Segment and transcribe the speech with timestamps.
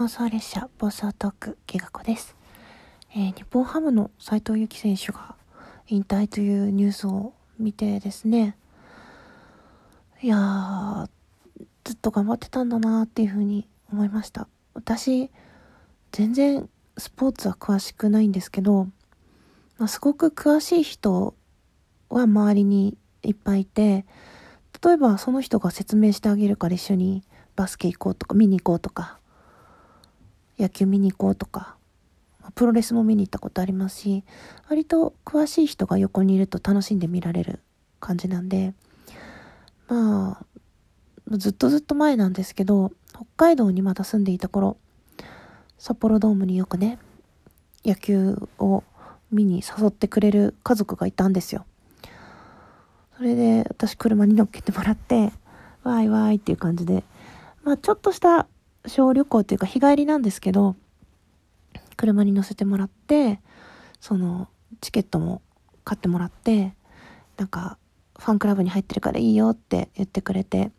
[0.00, 2.34] 妄想列車暴走トーク計画子です、
[3.14, 5.34] えー日本ハムの斉藤由貴選手が
[5.88, 8.56] 引退というニュースを見てですね。
[10.22, 11.06] いや
[11.84, 14.48] ずっと頑張ってたんだなっていうふうに思いました。
[14.72, 15.30] 私
[16.12, 18.86] 全然スポーツは詳しくないんですけど、
[19.76, 21.34] まあ、すごく詳しい人
[22.08, 24.06] は周りにいっぱいいて
[24.82, 27.22] 例えばその人が説明してあげるから一緒に
[27.54, 29.19] バスケ行こうとか見に行こうとか
[30.60, 31.76] 野球見に行こうとか
[32.54, 34.24] プロレスも見に行ったことありますし
[34.68, 37.60] 割と詳しい人が横にいると楽しんで見られる
[38.00, 38.74] 感じなんで
[39.88, 44.76] まあずっとずっと前なんですけど北海道にまだ住んでいた頃
[45.78, 46.98] 札幌ドームによくね
[47.84, 48.84] 野球を
[49.30, 51.64] 見に誘ってくれる家族がいたんですよ。
[53.16, 55.32] それで私車に乗っけてもらって
[55.84, 57.04] わーいわーいっていう感じで
[57.62, 58.46] まあちょっとした
[58.86, 60.76] 小旅行っていうか日帰りなんですけど
[61.96, 63.40] 車に乗せてもらって
[64.00, 64.48] その
[64.80, 65.42] チケットも
[65.84, 66.74] 買ってもらって
[67.36, 67.78] なんか
[68.18, 70.70] ファンクラブに入ってるからいいよって言ってくれて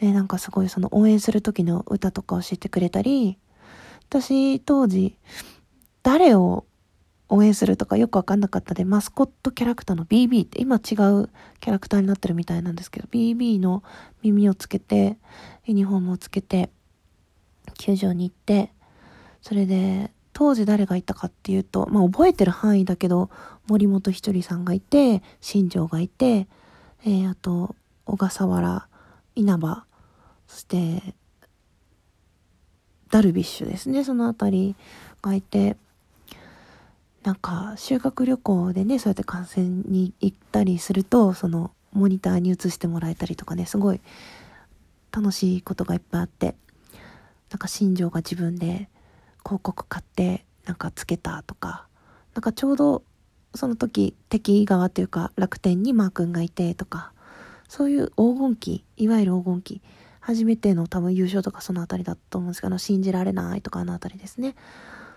[0.00, 3.38] でなんかすごいその応援する時の歌とか教えてくれたり
[4.08, 5.16] 私当時
[6.02, 6.64] 誰を
[7.28, 10.82] 応援するとかよくわかんなかったでマスコットキャラクターの BB って今違う
[11.60, 13.84] キャラクターになってるみたいなんですけど BB の
[14.22, 15.16] 耳をつけて
[15.64, 16.70] ユニフォームをつけて
[17.80, 18.70] 球場に行って
[19.40, 23.30] それで当時誰がいたかっていうとまあ覚えてる範囲だけど
[23.68, 26.46] 森本ひとりさんがいて新庄がいて、
[27.04, 28.86] えー、あと小笠原
[29.34, 29.84] 稲葉
[30.46, 31.14] そして
[33.10, 34.76] ダルビッシュですねそのあたり
[35.22, 35.76] がいて
[37.22, 44.00] なんか修学旅行でねそうやって観戦に行ったりするとそのモニターに映してもらえたりとかねすごい
[45.12, 46.54] 楽しいことがいっぱいあって
[47.50, 48.88] なんか新庄が自分で
[49.44, 51.86] 広告買ってなんかつけたとか
[52.34, 53.02] なんかちょうど
[53.54, 57.12] その時敵側というか楽天にマー君がいてとか
[57.68, 59.82] そういう黄金期いわゆる黄金期
[60.20, 64.54] 初めての多分優勝とかそのあたりだと思うんですけど信じられないとかあのあたりですね。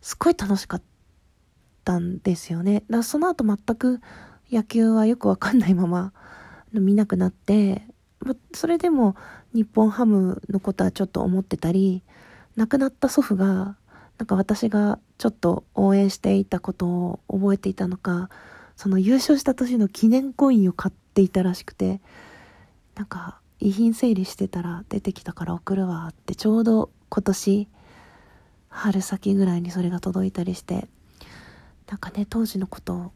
[0.00, 0.82] すっごい楽しかっ
[1.84, 2.74] たんですよね。
[2.74, 4.00] だからその後全く
[4.50, 6.12] 野球はよくわかんないまま
[6.72, 7.86] 見なくなって
[8.54, 9.16] それでも
[9.52, 12.02] 日本ハムのことはちょっと思ってたり
[12.56, 13.76] 亡くなった祖父が
[14.18, 18.30] なんか私がちょっと応援していたことを覚えていたのか
[18.76, 22.00] その優勝した年の記念コインを買っていたらしくて
[22.94, 27.68] なんか遺品整理してたら出てきたから送るわってちょうど今年
[28.68, 30.86] 春先ぐらいにそれが届いたりして
[31.88, 33.12] なんかね当時のことを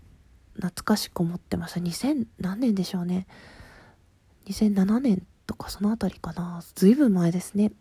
[0.54, 1.80] 懐かしく思ってました。
[1.80, 3.26] 2000何年でしょうね。
[4.48, 6.62] 2007年とかそのあたりかな。
[6.74, 7.72] ずいぶん前ですね。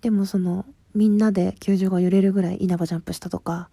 [0.00, 3.68] でもそのみんなで球場が揺れるぐらい稲葉ジャンプしたとか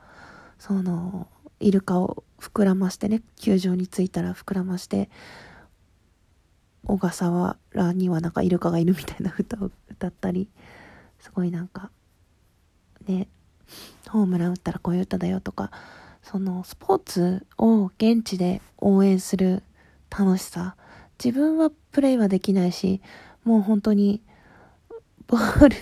[0.60, 1.28] その
[1.60, 5.10] イルカを膨らましてね球場に着いたら膨らまして
[6.86, 7.32] 小笠
[7.72, 10.50] 原にはなんかイルカがいるみたいな歌を歌ったり
[11.20, 11.92] すごいなんか
[13.08, 13.30] ね
[14.10, 15.72] ホームラン打ったらこういう歌だよとか
[16.22, 19.64] そのスポーツを現地で応援する
[20.10, 20.76] 楽しさ
[21.24, 23.02] 自分はプレイはできないし
[23.46, 24.22] もう本当に
[25.28, 25.76] ボール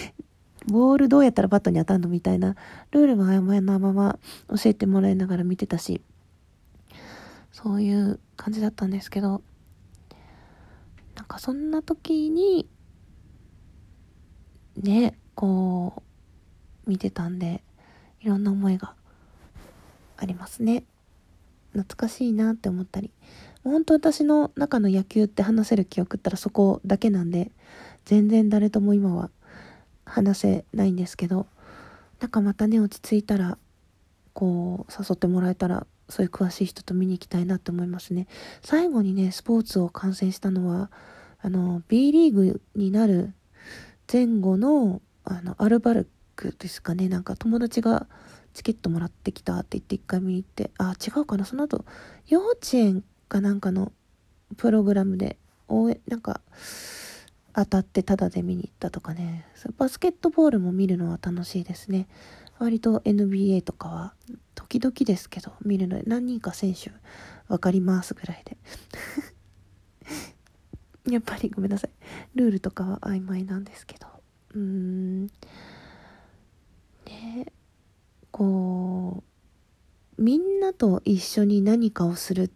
[0.70, 2.56] ボールどうやったらバットに当たるのみたいな
[2.90, 6.02] ルールは曖昧なまま教えてもらいながら見てたし
[7.52, 9.40] そういう感じだったんですけど
[11.14, 12.68] なんかそんな時に
[14.76, 16.02] ねこ
[16.86, 17.62] う見てたんで
[18.20, 18.94] いろんな思いが
[20.18, 20.84] ありますね。
[21.76, 23.10] 懐かしいなって思ったり。
[23.64, 27.50] 本当私の中の野球って話せる記憶ったらそこだけなんで
[28.04, 29.30] 全然誰とも今は
[30.04, 31.48] 話せないんですけど
[32.20, 33.58] なんかまたね落ち着いたら
[34.32, 38.28] こう誘ってもらえたらそういう詳しい人と見に行きたいなって思いますね。
[38.62, 40.90] 最後にねスポーツを観戦したのは
[41.40, 43.34] あの B リーグになる
[44.10, 47.08] 前後のあのアルバルクですかね。
[47.08, 48.06] なんか友達が
[48.56, 51.44] チケットもらってきたって言って一回見に行ってあ違うかな。
[51.44, 51.84] その後
[52.26, 53.92] 幼稚園かなんかの
[54.56, 55.36] プログラムで
[55.68, 56.40] 応援なんか
[57.52, 59.46] 当たってタダで見に行ったとかね。
[59.76, 62.08] バスケットボールも見るのは楽しいですね。
[62.58, 64.14] 割と NBA とかは
[64.54, 66.90] 時々ですけど見るので何人か選手
[67.48, 68.56] 分かりますぐらいで。
[71.12, 71.90] やっぱりごめんなさい。
[72.34, 74.06] ルールとかは曖昧なんですけど。
[74.54, 75.26] うーん。
[77.04, 77.52] ね。
[78.36, 79.24] こ
[80.18, 82.52] うみんなと一緒に何かをする。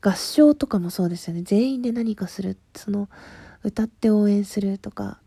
[0.00, 1.42] 合唱とかもそうですよね。
[1.42, 2.56] 全員で何かする。
[2.74, 3.10] その
[3.62, 5.20] 歌って応援するとか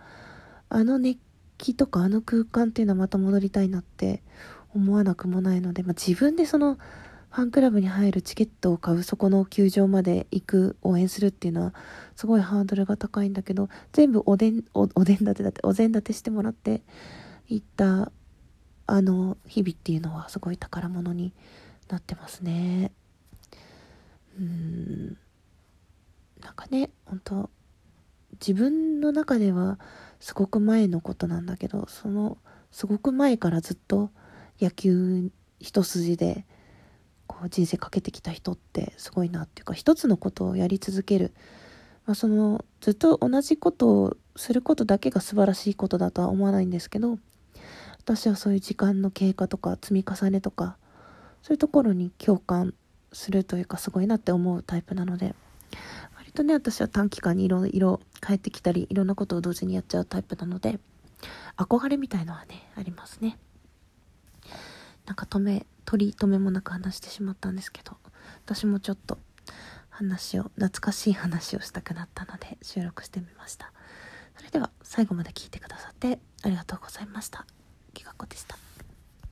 [0.70, 1.20] あの熱
[1.60, 4.24] 気とかあの空間っていうのはまた戻りたいなって
[4.74, 6.80] 思わなくもないので、まあ、自分でその
[7.30, 11.74] ファンクラブに入るチケットを買うそこの球場まで行く応援するっていうのは
[12.16, 16.82] すごいハードルが高いんだけど全部おでんおでん立てだってお膳立てしてもらって
[17.48, 18.12] 行った
[18.92, 21.32] あの日々っていうのはすごい宝物に
[21.88, 22.92] なってますね。
[24.38, 25.18] うん。
[26.42, 27.50] なんかね本当
[28.34, 29.80] 自分の中では
[30.20, 32.38] すごく前のことなんだけどその
[32.72, 34.10] すごく前からずっと
[34.60, 36.46] 野球一筋で
[37.28, 41.32] こう人生かけてきた人ってすごいなっていうか一つのことをやり続ける、
[42.06, 47.20] まあ、そのずっと同じことをすることだけが素晴らしいことだとは思わないんですけど
[48.02, 50.76] 私はそういう時間の経過とか積み重ねとか
[51.44, 52.74] そういうところに共感
[53.14, 55.36] するというかすごいなって思うタイプなので
[56.18, 60.80] 割とね私は短期間にいろいろ帰ってきたりいろんなことを同時にやっちゃうタイプなので
[61.58, 63.38] 憧れみたいのはねありますね。
[65.06, 67.98] なんか止め取り留めもなく話してしまったんですけど
[68.46, 69.18] 私もちょっと
[69.90, 73.72] 話を懐かしい話をしたくなったので収録してみました。
[74.38, 77.46] それでは最後まで聞いてくださってありがとうございました。
[77.94, 78.58] きがこでした。